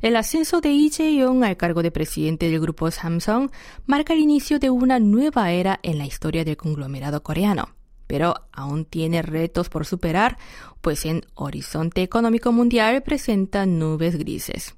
El 0.00 0.16
ascenso 0.16 0.62
de 0.62 0.70
Lee 0.70 0.90
Jae-yong 0.90 1.44
al 1.44 1.58
cargo 1.58 1.82
de 1.82 1.90
presidente 1.90 2.48
del 2.48 2.60
grupo 2.60 2.90
Samsung 2.90 3.50
marca 3.84 4.14
el 4.14 4.20
inicio 4.20 4.58
de 4.58 4.70
una 4.70 4.98
nueva 4.98 5.52
era 5.52 5.78
en 5.82 5.98
la 5.98 6.06
historia 6.06 6.42
del 6.42 6.56
conglomerado 6.56 7.22
coreano, 7.22 7.74
pero 8.06 8.34
aún 8.50 8.86
tiene 8.86 9.20
retos 9.20 9.68
por 9.68 9.84
superar, 9.84 10.38
pues 10.80 11.04
en 11.04 11.22
horizonte 11.34 12.02
económico 12.02 12.50
mundial 12.50 13.02
presenta 13.02 13.66
nubes 13.66 14.16
grises. 14.16 14.74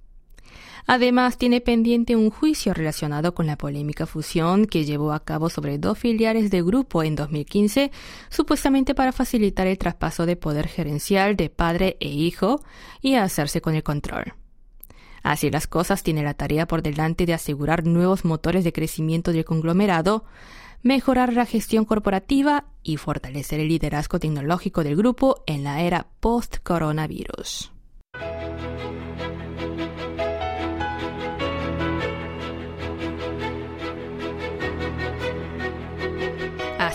Además, 0.87 1.39
tiene 1.39 1.61
pendiente 1.61 2.17
un 2.17 2.31
juicio 2.31 2.75
relacionado 2.75 3.35
con 3.35 3.47
la 3.47 3.57
polémica 3.57 4.07
fusión 4.07 4.67
que 4.67 4.85
llevó 4.85 5.13
a 5.13 5.25
cabo 5.25 5.49
sobre 5.49 5.79
dos 5.79 5.99
filiales 5.99 6.51
de 6.51 6.63
grupo 6.63 7.03
en 7.03 7.15
2015, 7.15 7.93
supuestamente 8.29 8.95
para 8.95 9.13
facilitar 9.13 9.67
el 9.67 9.79
traspaso 9.79 10.27
de 10.27 10.37
poder 10.37 10.67
gerencial 10.67 11.37
de 11.37 11.51
padre 11.51 11.97
e 12.01 12.09
hijo 12.09 12.61
y 13.01 13.15
hacerse 13.15 13.61
con 13.61 13.75
el 13.75 13.83
control. 13.83 14.35
Así 15.23 15.51
las 15.51 15.69
cosas, 15.69 16.03
tiene 16.03 16.25
la 16.25 16.35
tarea 16.35 16.67
por 16.67 16.83
delante 16.83 17.27
de 17.27 17.35
asegurar 17.35 17.87
nuevos 17.87 18.25
motores 18.25 18.65
de 18.65 18.73
crecimiento 18.73 19.33
del 19.33 19.45
conglomerado, 19.45 20.25
mejorar 20.83 21.33
la 21.33 21.47
gestión 21.47 21.85
corporativa 21.85 22.65
y 22.83 22.97
fortalecer 22.97 23.61
el 23.61 23.69
liderazgo 23.69 24.19
tecnológico 24.19 24.83
del 24.83 24.97
grupo 24.97 25.45
en 25.47 25.63
la 25.63 25.81
era 25.83 26.09
post-coronavirus. 26.19 27.72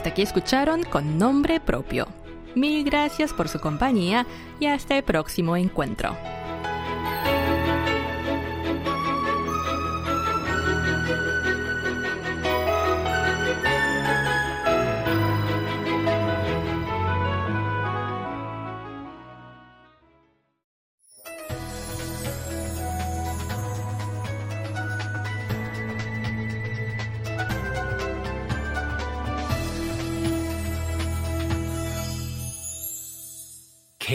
Aquí 0.07 0.21
escucharon 0.21 0.83
con 0.83 1.17
nombre 1.17 1.59
propio. 1.59 2.07
Mil 2.55 2.85
gracias 2.85 3.33
por 3.33 3.49
su 3.49 3.59
compañía 3.59 4.25
y 4.57 4.67
hasta 4.67 4.95
el 4.95 5.03
próximo 5.03 5.57
encuentro. 5.57 6.15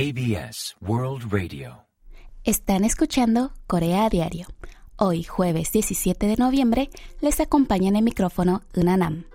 KBS 0.03 0.75
World 0.81 1.33
Radio. 1.33 1.85
Están 2.43 2.83
escuchando 2.83 3.53
Corea 3.69 4.07
a 4.07 4.11
Diario. 4.11 4.49
Hoy, 4.97 5.23
jueves 5.23 5.71
17 5.71 6.27
de 6.27 6.35
noviembre, 6.35 6.91
les 7.21 7.39
acompaña 7.39 7.89
en 7.89 7.95
el 7.95 8.03
micrófono 8.03 8.63
Unanam. 8.75 9.27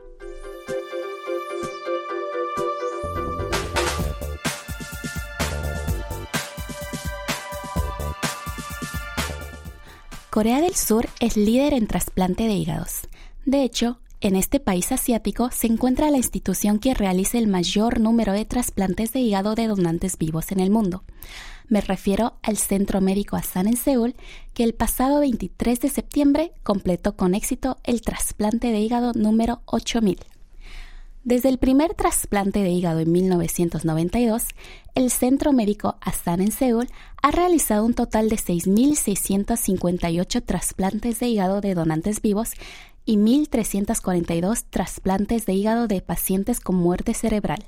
Corea 10.29 10.59
del 10.59 10.75
Sur 10.75 11.07
es 11.21 11.37
líder 11.37 11.71
en 11.71 11.87
trasplante 11.87 12.43
de 12.43 12.55
hígados. 12.55 13.07
De 13.45 13.63
hecho, 13.63 14.01
en 14.19 14.35
este 14.35 14.59
país 14.59 14.91
asiático 14.91 15.49
se 15.51 15.67
encuentra 15.67 16.09
la 16.09 16.17
institución 16.17 16.79
que 16.79 16.93
realiza 16.93 17.37
el 17.37 17.47
mayor 17.47 17.99
número 17.99 18.33
de 18.33 18.45
trasplantes 18.45 19.13
de 19.13 19.19
hígado 19.19 19.53
de 19.53 19.67
donantes 19.67 20.17
vivos 20.17 20.51
en 20.51 20.59
el 20.59 20.71
mundo. 20.71 21.03
Me 21.69 21.81
refiero 21.81 22.33
al 22.41 22.57
Centro 22.57 23.01
Médico 23.01 23.35
Asan 23.35 23.67
en 23.67 23.77
Seúl, 23.77 24.15
que 24.53 24.63
el 24.63 24.73
pasado 24.73 25.19
23 25.19 25.81
de 25.81 25.89
septiembre 25.89 26.53
completó 26.63 27.15
con 27.15 27.35
éxito 27.35 27.77
el 27.83 28.01
trasplante 28.01 28.71
de 28.71 28.79
hígado 28.79 29.11
número 29.13 29.61
8000. 29.65 30.17
Desde 31.27 31.49
el 31.49 31.57
primer 31.57 31.93
trasplante 31.93 32.63
de 32.63 32.69
hígado 32.69 33.01
en 33.01 33.11
1992, 33.11 34.43
el 34.95 35.11
Centro 35.11 35.51
Médico 35.51 35.97
Asan 35.99 36.39
en 36.39 36.53
Seúl 36.53 36.87
ha 37.21 37.31
realizado 37.31 37.85
un 37.85 37.93
total 37.93 38.29
de 38.29 38.37
6.658 38.37 40.41
trasplantes 40.45 41.19
de 41.19 41.27
hígado 41.27 41.59
de 41.59 41.73
donantes 41.73 42.21
vivos 42.21 42.53
y 43.07 43.15
1.342 43.15 44.65
trasplantes 44.69 45.47
de 45.47 45.53
hígado 45.53 45.87
de 45.87 46.01
pacientes 46.01 46.59
con 46.59 46.75
muerte 46.75 47.15
cerebral. 47.15 47.65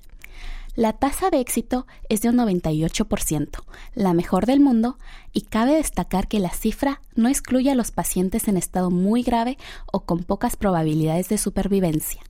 La 0.75 0.93
tasa 0.93 1.29
de 1.29 1.39
éxito 1.39 1.87
es 2.09 2.21
de 2.21 2.29
un 2.29 2.37
98%, 2.37 3.63
la 3.95 4.13
mejor 4.13 4.45
del 4.45 4.59
mundo, 4.59 4.97
y 5.33 5.41
cabe 5.41 5.75
destacar 5.75 6.27
que 6.27 6.39
la 6.39 6.51
cifra 6.51 7.01
no 7.15 7.29
excluye 7.29 7.71
a 7.71 7.75
los 7.75 7.91
pacientes 7.91 8.47
en 8.47 8.57
estado 8.57 8.91
muy 8.91 9.23
grave 9.23 9.57
o 9.91 10.01
con 10.01 10.23
pocas 10.23 10.57
probabilidades 10.57 11.29
de 11.29 11.37
supervivencia. 11.37 12.21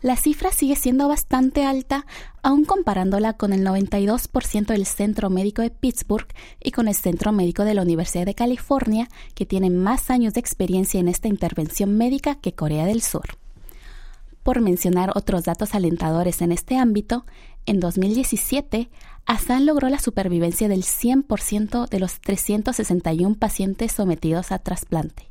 La 0.00 0.16
cifra 0.16 0.52
sigue 0.52 0.76
siendo 0.76 1.08
bastante 1.08 1.64
alta, 1.64 2.06
aún 2.42 2.64
comparándola 2.64 3.32
con 3.32 3.52
el 3.52 3.64
92% 3.66 4.66
del 4.66 4.86
Centro 4.86 5.28
Médico 5.28 5.62
de 5.62 5.70
Pittsburgh 5.70 6.28
y 6.62 6.70
con 6.70 6.86
el 6.86 6.94
Centro 6.94 7.32
Médico 7.32 7.64
de 7.64 7.74
la 7.74 7.82
Universidad 7.82 8.24
de 8.24 8.34
California, 8.34 9.08
que 9.34 9.46
tienen 9.46 9.76
más 9.76 10.10
años 10.10 10.34
de 10.34 10.40
experiencia 10.40 11.00
en 11.00 11.08
esta 11.08 11.28
intervención 11.28 11.96
médica 11.96 12.36
que 12.36 12.54
Corea 12.54 12.86
del 12.86 13.02
Sur. 13.02 13.38
Por 14.44 14.60
mencionar 14.60 15.10
otros 15.14 15.44
datos 15.44 15.74
alentadores 15.74 16.40
en 16.42 16.52
este 16.52 16.76
ámbito, 16.76 17.26
en 17.66 17.80
2017, 17.80 18.88
Asan 19.26 19.66
logró 19.66 19.90
la 19.90 19.98
supervivencia 19.98 20.68
del 20.68 20.84
100% 20.84 21.88
de 21.88 22.00
los 22.00 22.20
361 22.20 23.34
pacientes 23.34 23.92
sometidos 23.92 24.52
a 24.52 24.58
trasplante. 24.58 25.28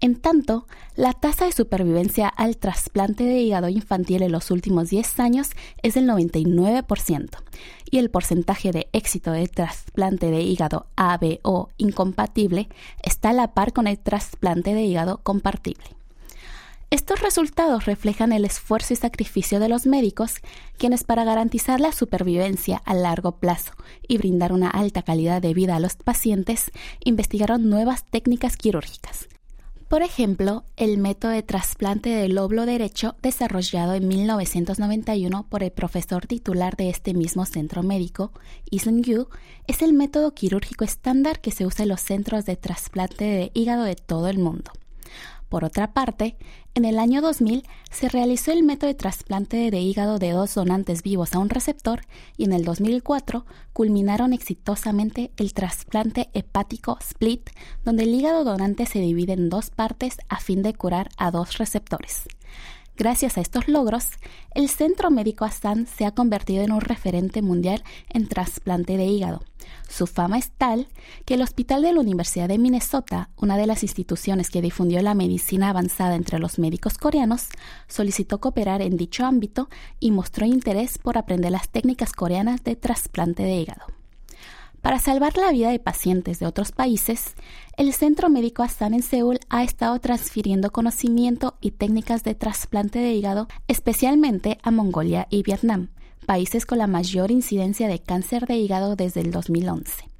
En 0.00 0.14
tanto, 0.16 0.66
la 0.94 1.14
tasa 1.14 1.46
de 1.46 1.52
supervivencia 1.52 2.28
al 2.28 2.58
trasplante 2.58 3.24
de 3.24 3.40
hígado 3.40 3.70
infantil 3.70 4.22
en 4.22 4.32
los 4.32 4.50
últimos 4.50 4.90
10 4.90 5.20
años 5.20 5.50
es 5.82 5.94
del 5.94 6.06
99% 6.06 7.30
y 7.90 7.98
el 7.98 8.10
porcentaje 8.10 8.72
de 8.72 8.88
éxito 8.92 9.32
del 9.32 9.50
trasplante 9.50 10.30
de 10.30 10.42
hígado 10.42 10.86
ABO 10.96 11.70
incompatible 11.78 12.68
está 13.02 13.30
a 13.30 13.32
la 13.32 13.54
par 13.54 13.72
con 13.72 13.86
el 13.86 13.98
trasplante 13.98 14.74
de 14.74 14.82
hígado 14.82 15.18
compartible. 15.22 15.86
Estos 16.90 17.20
resultados 17.20 17.86
reflejan 17.86 18.32
el 18.32 18.44
esfuerzo 18.44 18.92
y 18.92 18.96
sacrificio 18.96 19.60
de 19.60 19.68
los 19.68 19.86
médicos, 19.86 20.36
quienes 20.76 21.04
para 21.04 21.24
garantizar 21.24 21.80
la 21.80 21.90
supervivencia 21.90 22.80
a 22.84 22.94
largo 22.94 23.32
plazo 23.32 23.72
y 24.06 24.18
brindar 24.18 24.52
una 24.52 24.70
alta 24.70 25.02
calidad 25.02 25.42
de 25.42 25.54
vida 25.54 25.74
a 25.74 25.80
los 25.80 25.96
pacientes, 25.96 26.70
investigaron 27.02 27.68
nuevas 27.68 28.04
técnicas 28.04 28.56
quirúrgicas. 28.56 29.26
Por 29.88 30.02
ejemplo, 30.02 30.64
el 30.76 30.98
método 30.98 31.30
de 31.30 31.44
trasplante 31.44 32.08
del 32.08 32.34
lóbulo 32.34 32.66
derecho 32.66 33.14
desarrollado 33.22 33.94
en 33.94 34.08
1991 34.08 35.46
por 35.48 35.62
el 35.62 35.70
profesor 35.70 36.26
titular 36.26 36.76
de 36.76 36.90
este 36.90 37.14
mismo 37.14 37.46
centro 37.46 37.84
médico, 37.84 38.32
Isung 38.68 39.02
Yu, 39.02 39.28
es 39.68 39.82
el 39.82 39.92
método 39.92 40.34
quirúrgico 40.34 40.84
estándar 40.84 41.40
que 41.40 41.52
se 41.52 41.66
usa 41.66 41.84
en 41.84 41.90
los 41.90 42.00
centros 42.00 42.44
de 42.46 42.56
trasplante 42.56 43.24
de 43.26 43.52
hígado 43.54 43.84
de 43.84 43.94
todo 43.94 44.26
el 44.26 44.38
mundo. 44.38 44.72
Por 45.48 45.64
otra 45.64 45.92
parte, 45.92 46.36
en 46.74 46.84
el 46.84 46.98
año 46.98 47.22
2000 47.22 47.64
se 47.90 48.08
realizó 48.08 48.52
el 48.52 48.62
método 48.62 48.88
de 48.88 48.94
trasplante 48.94 49.70
de 49.70 49.80
hígado 49.80 50.18
de 50.18 50.32
dos 50.32 50.54
donantes 50.54 51.02
vivos 51.02 51.34
a 51.34 51.38
un 51.38 51.48
receptor 51.48 52.02
y 52.36 52.44
en 52.44 52.52
el 52.52 52.64
2004 52.64 53.46
culminaron 53.72 54.32
exitosamente 54.32 55.30
el 55.36 55.54
trasplante 55.54 56.28
hepático 56.34 56.98
split, 57.00 57.50
donde 57.84 58.02
el 58.02 58.14
hígado 58.14 58.44
donante 58.44 58.86
se 58.86 58.98
divide 58.98 59.34
en 59.34 59.48
dos 59.48 59.70
partes 59.70 60.18
a 60.28 60.40
fin 60.40 60.62
de 60.62 60.74
curar 60.74 61.08
a 61.16 61.30
dos 61.30 61.58
receptores. 61.58 62.24
Gracias 62.96 63.36
a 63.36 63.42
estos 63.42 63.68
logros, 63.68 64.08
el 64.54 64.70
Centro 64.70 65.10
Médico 65.10 65.44
Astan 65.44 65.86
se 65.86 66.06
ha 66.06 66.12
convertido 66.12 66.64
en 66.64 66.72
un 66.72 66.80
referente 66.80 67.42
mundial 67.42 67.84
en 68.08 68.26
trasplante 68.26 68.96
de 68.96 69.04
hígado. 69.04 69.42
Su 69.86 70.06
fama 70.06 70.38
es 70.38 70.50
tal 70.50 70.88
que 71.26 71.34
el 71.34 71.42
Hospital 71.42 71.82
de 71.82 71.92
la 71.92 72.00
Universidad 72.00 72.48
de 72.48 72.56
Minnesota, 72.56 73.28
una 73.36 73.58
de 73.58 73.66
las 73.66 73.82
instituciones 73.82 74.48
que 74.48 74.62
difundió 74.62 75.02
la 75.02 75.12
medicina 75.12 75.68
avanzada 75.68 76.14
entre 76.14 76.38
los 76.38 76.58
médicos 76.58 76.96
coreanos, 76.96 77.48
solicitó 77.86 78.40
cooperar 78.40 78.80
en 78.80 78.96
dicho 78.96 79.26
ámbito 79.26 79.68
y 80.00 80.10
mostró 80.10 80.46
interés 80.46 80.96
por 80.96 81.18
aprender 81.18 81.52
las 81.52 81.68
técnicas 81.68 82.14
coreanas 82.14 82.64
de 82.64 82.76
trasplante 82.76 83.42
de 83.42 83.56
hígado. 83.56 83.95
Para 84.86 85.00
salvar 85.00 85.36
la 85.36 85.50
vida 85.50 85.70
de 85.70 85.80
pacientes 85.80 86.38
de 86.38 86.46
otros 86.46 86.70
países, 86.70 87.34
el 87.76 87.92
Centro 87.92 88.30
Médico 88.30 88.62
Astan 88.62 88.94
en 88.94 89.02
Seúl 89.02 89.40
ha 89.48 89.64
estado 89.64 89.98
transfiriendo 89.98 90.70
conocimiento 90.70 91.56
y 91.60 91.72
técnicas 91.72 92.22
de 92.22 92.36
trasplante 92.36 93.00
de 93.00 93.10
hígado 93.12 93.48
especialmente 93.66 94.58
a 94.62 94.70
Mongolia 94.70 95.26
y 95.28 95.42
Vietnam, 95.42 95.88
países 96.24 96.66
con 96.66 96.78
la 96.78 96.86
mayor 96.86 97.32
incidencia 97.32 97.88
de 97.88 97.98
cáncer 97.98 98.46
de 98.46 98.58
hígado 98.58 98.94
desde 98.94 99.22
el 99.22 99.32
2011. 99.32 100.15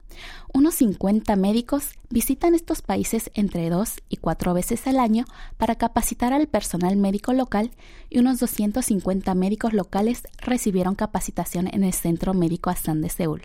Unos 0.52 0.74
50 0.76 1.36
médicos 1.36 1.90
visitan 2.08 2.54
estos 2.54 2.82
países 2.82 3.30
entre 3.34 3.68
dos 3.68 3.96
y 4.08 4.16
cuatro 4.16 4.54
veces 4.54 4.86
al 4.86 4.98
año 4.98 5.24
para 5.56 5.74
capacitar 5.74 6.32
al 6.32 6.46
personal 6.46 6.96
médico 6.96 7.32
local 7.32 7.70
y 8.08 8.18
unos 8.18 8.38
250 8.38 9.34
médicos 9.34 9.72
locales 9.72 10.22
recibieron 10.38 10.94
capacitación 10.94 11.68
en 11.72 11.84
el 11.84 11.92
Centro 11.92 12.32
Médico 12.32 12.70
Asan 12.70 13.02
de 13.02 13.10
Seúl. 13.10 13.42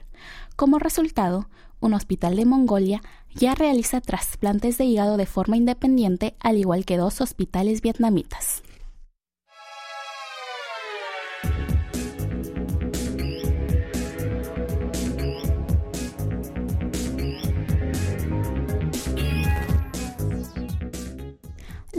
Como 0.56 0.80
resultado, 0.80 1.48
un 1.80 1.94
hospital 1.94 2.36
de 2.36 2.46
Mongolia 2.46 3.02
ya 3.34 3.56
realiza 3.56 4.02
trasplantes 4.02 4.78
de 4.78 4.86
hígado 4.86 5.18
de 5.18 5.26
forma 5.26 5.58
independiente, 5.58 6.36
al 6.40 6.58
igual 6.58 6.86
que 6.86 6.98
dos 6.98 7.22
hospitales 7.22 7.82
vietnamitas. 7.82 8.62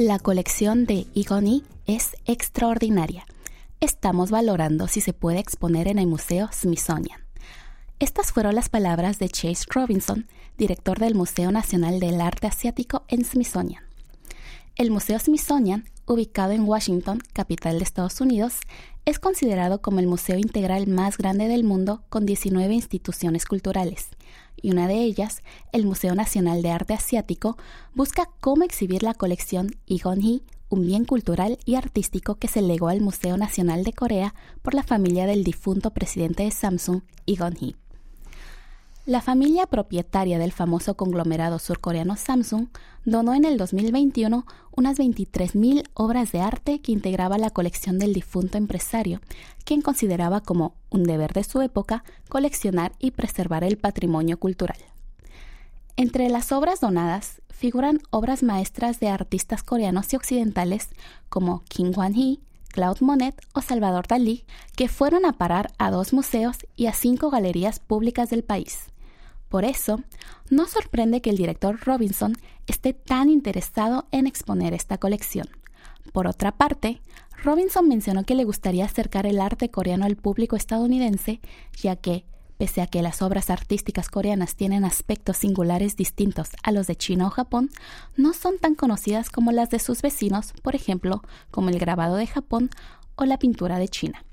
La 0.05 0.19
colección 0.19 0.85
de 0.85 1.07
Igoni 1.15 1.63
es 1.87 2.17
extraordinaria. 2.25 3.25
Estamos 3.79 4.33
valorando 4.33 4.89
si 4.89 5.01
se 5.01 5.13
puede 5.13 5.39
exponer 5.39 5.87
en 5.87 6.01
el 6.01 6.09
Museo 6.09 6.51
Smithsonian. 6.53 7.21
Estas 8.01 8.33
fueron 8.33 8.57
las 8.57 8.69
palabras 8.69 9.21
de 9.21 9.29
Chase 9.29 9.65
Robinson, 9.71 10.27
director 10.59 10.99
del 10.99 11.15
Museo 11.15 11.53
Nacional 11.53 12.01
del 12.01 12.21
Arte 12.21 12.49
Asiático 12.49 13.05
en 13.07 13.25
Smithsonian. 13.25 13.85
El 14.75 14.91
Museo 14.91 15.21
Smithsonian, 15.21 15.85
ubicado 16.05 16.51
en 16.51 16.65
Washington, 16.65 17.21
capital 17.33 17.79
de 17.79 17.85
Estados 17.85 18.21
Unidos, 18.21 18.55
es 19.05 19.21
considerado 19.21 19.83
como 19.83 20.01
el 20.01 20.09
museo 20.09 20.37
integral 20.37 20.89
más 20.89 21.17
grande 21.17 21.47
del 21.47 21.63
mundo 21.63 22.03
con 22.09 22.27
19 22.27 22.75
instituciones 22.75 23.45
culturales, 23.45 24.09
y 24.63 24.71
una 24.71 24.89
de 24.89 25.03
ellas, 25.03 25.43
el 25.73 25.85
Museo 25.85 26.15
Nacional 26.15 26.63
de 26.63 26.71
Arte 26.71 26.95
Asiático, 26.95 27.59
busca 27.95 28.31
cómo 28.41 28.65
exhibir 28.65 29.03
la 29.03 29.15
colección 29.15 29.77
Igon-hee, 29.87 30.43
un 30.69 30.87
bien 30.87 31.05
cultural 31.05 31.59
y 31.67 31.75
artístico 31.75 32.37
que 32.37 32.49
se 32.49 32.63
legó 32.63 32.89
al 32.89 33.03
Museo 33.03 33.37
Nacional 33.37 33.85
de 33.85 33.93
Corea 33.93 34.35
por 34.63 34.75
la 34.75 34.83
familia 34.83 35.27
del 35.27 35.45
difunto 35.45 35.91
presidente 35.91 36.45
de 36.45 36.51
Samsung, 36.51 37.03
Igon-hee. 37.27 37.82
La 39.05 39.21
familia 39.21 39.67
propietaria 39.67 40.39
del 40.39 40.53
famoso 40.53 40.97
conglomerado 40.97 41.59
surcoreano 41.59 42.15
Samsung 42.15 42.69
donó 43.05 43.35
en 43.35 43.45
el 43.45 43.57
2021 43.57 44.47
unas 44.77 44.97
23.000 44.97 45.89
obras 45.95 46.31
de 46.31 46.41
arte 46.41 46.81
que 46.81 46.93
integraba 46.93 47.37
la 47.37 47.51
colección 47.51 47.99
del 47.99 48.13
difunto 48.13 48.59
empresario, 48.59 49.21
quien 49.65 49.83
consideraba 49.83 50.41
como 50.41 50.77
un 50.89 51.03
deber 51.03 51.33
de 51.33 51.43
su 51.43 51.63
época 51.63 52.05
coleccionar 52.29 52.93
y 53.01 53.11
preservar 53.11 53.65
el 53.65 53.77
patrimonio 53.77 54.39
cultural. 54.39 54.79
Entre 55.97 56.29
las 56.29 56.53
obras 56.53 56.79
donadas 56.79 57.43
figuran 57.51 57.99
obras 58.11 58.45
maestras 58.45 59.01
de 59.01 59.09
artistas 59.09 59.65
coreanos 59.65 60.13
y 60.13 60.17
occidentales 60.17 60.91
como 61.29 61.65
Kim 61.69 61.91
Hwan-hee, 61.91 62.39
Claude 62.69 63.05
Monet 63.05 63.35
o 63.53 63.63
Salvador 63.63 64.07
Dalí, 64.07 64.45
que 64.77 64.87
fueron 64.87 65.27
a 65.27 65.33
parar 65.33 65.73
a 65.77 65.91
dos 65.91 66.13
museos 66.13 66.59
y 66.77 66.87
a 66.87 66.93
cinco 66.93 67.31
galerías 67.31 67.81
públicas 67.81 68.31
del 68.31 68.45
país. 68.45 68.92
Por 69.53 69.67
eso, 69.67 70.01
no 70.49 70.67
sorprende 70.67 71.21
que 71.21 71.29
el 71.29 71.37
director 71.37 71.79
Robinson 71.85 72.39
esté 72.67 72.95
tan 72.95 73.29
interesado 73.29 74.07
en 74.11 74.27
exponer 74.27 74.73
esta 74.73 74.97
colección. 74.97 75.47
Por 76.15 76.27
otra 76.27 76.53
parte, 76.53 77.03
Robinson 77.45 77.87
mencionó 77.87 78.25
que 78.25 78.35
le 78.35 78.45
gustaría 78.45 78.87
acercar 78.87 79.27
el 79.27 79.39
arte 79.43 79.71
coreano 79.71 80.07
al 80.07 80.17
público 80.17 80.57
estadounidense, 80.57 81.43
ya 81.77 81.97
que, 81.97 82.25
pese 82.57 82.81
a 82.81 82.87
que 82.87 83.03
las 83.03 83.21
obras 83.21 83.51
artísticas 83.51 84.09
coreanas 84.09 84.57
tienen 84.57 84.87
aspectos 84.87 85.37
singulares 85.37 85.97
distintos 85.97 86.49
a 86.63 86.73
los 86.73 86.87
de 86.87 86.97
China 86.97 87.27
o 87.27 87.31
Japón, 87.31 87.69
no 88.17 88.33
son 88.33 88.57
tan 88.57 88.75
conocidas 88.75 89.29
como 89.29 89.53
las 89.53 89.69
de 89.69 89.81
sus 89.81 90.01
vecinos, 90.01 90.55
por 90.63 90.75
ejemplo, 90.75 91.21
como 91.51 91.69
el 91.69 91.79
grabado 91.79 92.17
de 92.17 92.27
Japón 92.27 92.71
o 93.17 93.27
la 93.27 93.39
pintura 93.39 93.79
de 93.79 93.89
China 93.89 94.25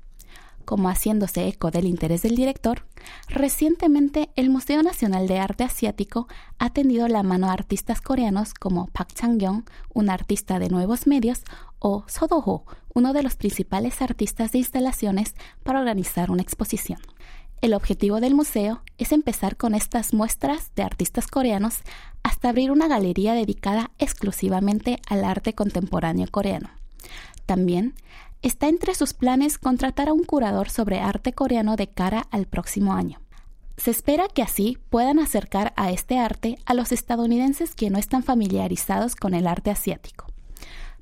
como 0.70 0.88
haciéndose 0.88 1.48
eco 1.48 1.72
del 1.72 1.84
interés 1.84 2.22
del 2.22 2.36
director, 2.36 2.86
recientemente 3.26 4.30
el 4.36 4.50
Museo 4.50 4.84
Nacional 4.84 5.26
de 5.26 5.40
Arte 5.40 5.64
Asiático 5.64 6.28
ha 6.60 6.70
tendido 6.70 7.08
la 7.08 7.24
mano 7.24 7.48
a 7.48 7.52
artistas 7.52 8.00
coreanos 8.00 8.54
como 8.54 8.86
Park 8.86 9.12
Chang-yong, 9.12 9.64
un 9.92 10.10
artista 10.10 10.60
de 10.60 10.68
nuevos 10.68 11.08
medios, 11.08 11.42
o 11.80 12.04
Sodoho, 12.06 12.66
uno 12.94 13.12
de 13.12 13.24
los 13.24 13.34
principales 13.34 14.00
artistas 14.00 14.52
de 14.52 14.58
instalaciones, 14.58 15.34
para 15.64 15.80
organizar 15.80 16.30
una 16.30 16.42
exposición. 16.42 17.00
El 17.62 17.74
objetivo 17.74 18.20
del 18.20 18.36
museo 18.36 18.82
es 18.96 19.10
empezar 19.10 19.56
con 19.56 19.74
estas 19.74 20.14
muestras 20.14 20.70
de 20.76 20.84
artistas 20.84 21.26
coreanos 21.26 21.78
hasta 22.22 22.50
abrir 22.50 22.70
una 22.70 22.86
galería 22.86 23.34
dedicada 23.34 23.90
exclusivamente 23.98 25.00
al 25.08 25.24
arte 25.24 25.52
contemporáneo 25.52 26.28
coreano. 26.30 26.70
También 27.44 27.94
está 28.42 28.68
entre 28.68 28.94
sus 28.94 29.14
planes 29.14 29.58
contratar 29.58 30.08
a 30.08 30.12
un 30.12 30.24
curador 30.24 30.70
sobre 30.70 31.00
arte 31.00 31.32
coreano 31.32 31.76
de 31.76 31.88
cara 31.88 32.26
al 32.30 32.46
próximo 32.46 32.94
año. 32.94 33.20
Se 33.76 33.90
espera 33.90 34.28
que 34.28 34.42
así 34.42 34.78
puedan 34.90 35.18
acercar 35.18 35.72
a 35.76 35.90
este 35.90 36.18
arte 36.18 36.58
a 36.66 36.74
los 36.74 36.92
estadounidenses 36.92 37.74
que 37.74 37.90
no 37.90 37.98
están 37.98 38.22
familiarizados 38.22 39.16
con 39.16 39.34
el 39.34 39.46
arte 39.46 39.70
asiático. 39.70 40.26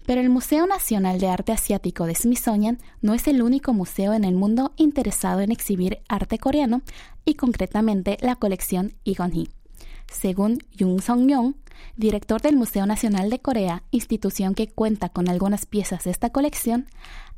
Pero 0.07 0.21
el 0.21 0.31
Museo 0.31 0.67
Nacional 0.67 1.21
de 1.21 1.29
Arte 1.29 1.53
Asiático 1.53 2.07
de 2.07 2.15
Smithsonian 2.15 2.79
no 3.03 3.13
es 3.13 3.29
el 3.29 3.43
único 3.43 3.75
museo 3.75 4.15
en 4.15 4.25
el 4.25 4.37
mundo 4.37 4.73
interesado 4.77 5.41
en 5.41 5.53
exhibir 5.53 5.99
arte 6.09 6.39
coreano 6.39 6.81
y 7.27 7.35
concretamente 7.35 8.17
la 8.21 8.37
colección 8.37 8.95
Igon-hee. 9.05 9.51
Según 10.11 10.61
Jung 10.79 11.03
Song-yong, 11.03 11.57
director 11.97 12.41
del 12.41 12.57
Museo 12.57 12.87
Nacional 12.87 13.29
de 13.29 13.41
Corea, 13.41 13.83
institución 13.91 14.55
que 14.55 14.69
cuenta 14.69 15.11
con 15.11 15.29
algunas 15.29 15.67
piezas 15.67 16.05
de 16.05 16.11
esta 16.11 16.31
colección, 16.31 16.87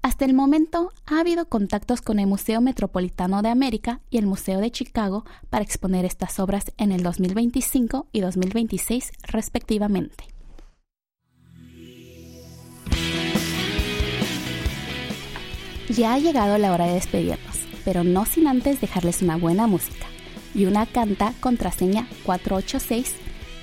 hasta 0.03 0.25
el 0.25 0.33
momento 0.33 0.93
ha 1.07 1.21
habido 1.21 1.47
contactos 1.47 2.01
con 2.01 2.19
el 2.19 2.27
Museo 2.27 2.61
Metropolitano 2.61 3.43
de 3.43 3.51
América 3.51 4.01
y 4.09 4.19
el 4.19 4.27
Museo 4.27 4.61
de 4.61 4.71
Chicago 4.71 5.25
para 5.51 5.65
exponer 5.65 6.05
estas 6.05 6.39
obras 6.41 6.73
en 6.79 6.93
el 6.93 7.03
2025 7.03 8.07
y 8.13 8.21
2026 8.21 9.13
respectivamente. 9.25 10.25
Ya 15.91 16.15
ha 16.15 16.19
llegado 16.19 16.57
la 16.57 16.73
hora 16.73 16.87
de 16.87 16.95
despedirnos, 16.95 17.67
pero 17.85 18.05
no 18.05 18.25
sin 18.25 18.47
antes 18.47 18.81
dejarles 18.81 19.23
una 19.23 19.37
buena 19.37 19.67
música. 19.67 20.07
Y 20.55 20.67
una 20.67 20.87
canta 20.87 21.35
contraseña 21.41 22.09
486. 22.25 23.17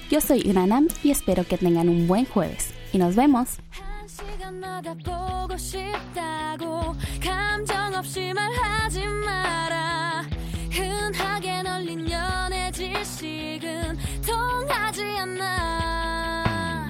Yo 0.10 0.21
soy 0.21 0.50
Unanam 0.50 0.88
y 1.04 1.12
espero 1.12 1.45
que 1.45 1.58
tengan 1.58 1.89
un 1.89 2.08
buen 2.08 2.26
jueves. 2.26 2.73
Y 2.93 2.97
nos 2.97 3.15
vemos. 3.15 3.60
시간마다 4.18 4.96
보고 5.06 5.56
싶다고 5.58 6.96
감정 7.24 7.94
없이 7.94 8.34
말하지 8.34 9.06
마라. 9.06 10.26
흔하게 10.72 11.62
널린 11.62 12.10
연애 12.10 12.72
지식은 12.72 13.96
통하지 14.26 15.04
않아. 15.20 16.90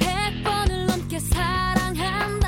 백 0.00 0.42
번을 0.42 0.86
넘게 0.86 1.20
사랑한 1.20 2.40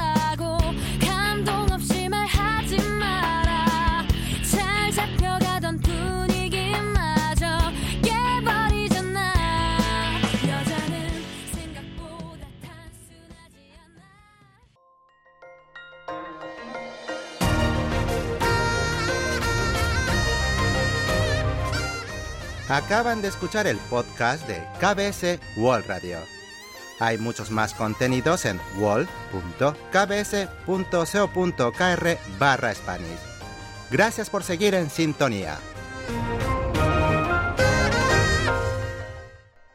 Acaban 22.75 23.23
de 23.23 23.29
escuchar 23.29 23.69
el 23.69 23.77
podcast 23.89 24.49
de 24.49 24.67
KBS 24.81 25.39
World 25.57 25.87
Radio. 25.87 26.19
Hay 26.99 27.19
muchos 27.19 27.53
más 27.53 27.73
contenidos 27.73 28.45
en 28.47 28.61
wall.kbs.co.kr 28.79 29.79
barra 32.37 32.75
Spanish. 32.75 33.21
Gracias 33.93 34.29
por 34.29 34.43
seguir 34.43 34.75
en 34.75 34.91
sintonía. 34.91 35.57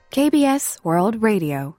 KBS 0.09 0.79
World 0.83 1.23
Radio 1.23 1.78